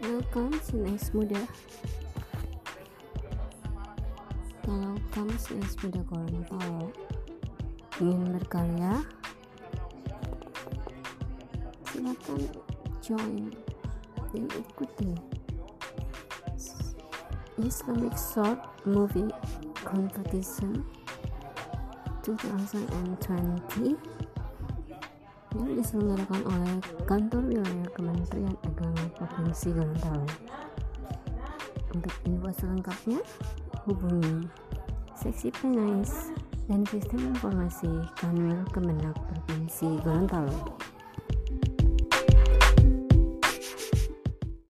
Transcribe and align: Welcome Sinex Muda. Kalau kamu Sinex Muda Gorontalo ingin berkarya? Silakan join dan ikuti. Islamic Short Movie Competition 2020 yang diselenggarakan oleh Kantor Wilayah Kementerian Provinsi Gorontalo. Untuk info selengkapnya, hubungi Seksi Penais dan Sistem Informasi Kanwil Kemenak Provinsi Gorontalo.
Welcome 0.00 0.56
Sinex 0.64 1.12
Muda. 1.12 1.44
Kalau 4.64 4.96
kamu 5.12 5.36
Sinex 5.36 5.76
Muda 5.84 6.00
Gorontalo 6.08 6.88
ingin 8.00 8.32
berkarya? 8.32 9.04
Silakan 11.84 12.48
join 13.04 13.52
dan 14.32 14.44
ikuti. 14.56 15.12
Islamic 17.60 18.16
Short 18.16 18.56
Movie 18.88 19.28
Competition 19.84 20.80
2020 22.24 24.00
yang 25.60 25.70
diselenggarakan 25.76 26.40
oleh 26.48 26.80
Kantor 27.04 27.52
Wilayah 27.52 27.88
Kementerian 27.92 28.39
Provinsi 29.50 29.74
Gorontalo. 29.74 30.30
Untuk 31.90 32.14
info 32.22 32.54
selengkapnya, 32.54 33.18
hubungi 33.82 34.46
Seksi 35.18 35.50
Penais 35.50 36.30
dan 36.70 36.86
Sistem 36.86 37.34
Informasi 37.34 37.90
Kanwil 38.22 38.62
Kemenak 38.70 39.18
Provinsi 39.18 39.98
Gorontalo. 40.06 40.54